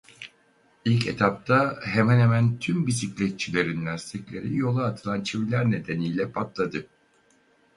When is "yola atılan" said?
4.57-5.23